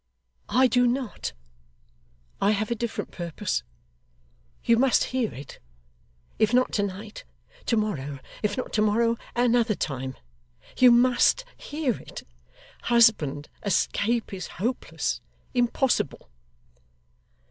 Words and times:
'I 0.49 0.65
do 0.65 0.87
not. 0.87 1.33
I 2.41 2.49
have 2.53 2.71
a 2.71 2.75
different 2.75 3.11
purpose. 3.11 3.61
You 4.63 4.77
must 4.77 5.03
hear 5.13 5.31
it. 5.31 5.59
If 6.39 6.55
not 6.55 6.71
to 6.71 6.81
night, 6.81 7.23
to 7.67 7.77
morrow; 7.77 8.17
if 8.41 8.57
not 8.57 8.73
to 8.73 8.81
morrow, 8.81 9.17
at 9.35 9.45
another 9.45 9.75
time. 9.75 10.15
You 10.75 10.89
MUST 10.91 11.45
hear 11.55 11.99
it. 11.99 12.23
Husband, 12.85 13.47
escape 13.63 14.33
is 14.33 14.47
hopeless 14.57 15.21
impossible. 15.53 16.31